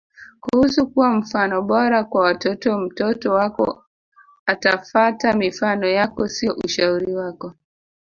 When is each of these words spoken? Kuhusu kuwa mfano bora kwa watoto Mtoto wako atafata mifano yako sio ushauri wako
Kuhusu 0.41 0.87
kuwa 0.89 1.13
mfano 1.13 1.61
bora 1.61 2.03
kwa 2.03 2.21
watoto 2.21 2.77
Mtoto 2.79 3.31
wako 3.33 3.83
atafata 4.45 5.33
mifano 5.33 5.87
yako 5.87 6.27
sio 6.27 6.55
ushauri 6.63 7.15
wako 7.15 7.53